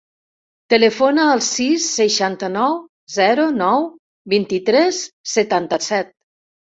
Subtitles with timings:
[0.73, 2.73] Telefona al sis, seixanta-nou,
[3.15, 3.85] zero, nou,
[4.35, 5.03] vint-i-tres,
[5.35, 6.11] setanta-set.